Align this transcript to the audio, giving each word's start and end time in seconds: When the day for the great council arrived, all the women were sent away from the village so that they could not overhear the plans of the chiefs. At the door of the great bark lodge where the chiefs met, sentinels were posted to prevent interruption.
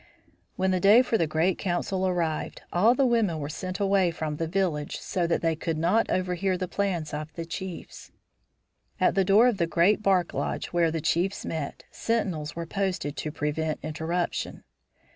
When 0.55 0.71
the 0.71 0.79
day 0.79 1.03
for 1.03 1.15
the 1.19 1.27
great 1.27 1.59
council 1.59 2.07
arrived, 2.07 2.63
all 2.73 2.95
the 2.95 3.05
women 3.05 3.37
were 3.37 3.49
sent 3.49 3.79
away 3.79 4.09
from 4.09 4.37
the 4.37 4.47
village 4.47 4.97
so 4.99 5.27
that 5.27 5.43
they 5.43 5.55
could 5.55 5.77
not 5.77 6.09
overhear 6.09 6.57
the 6.57 6.67
plans 6.67 7.13
of 7.13 7.31
the 7.35 7.45
chiefs. 7.45 8.11
At 8.99 9.13
the 9.13 9.23
door 9.23 9.47
of 9.47 9.57
the 9.57 9.67
great 9.67 10.01
bark 10.01 10.33
lodge 10.33 10.73
where 10.73 10.89
the 10.89 11.01
chiefs 11.01 11.45
met, 11.45 11.83
sentinels 11.91 12.55
were 12.55 12.65
posted 12.65 13.15
to 13.17 13.31
prevent 13.31 13.77
interruption. 13.83 14.63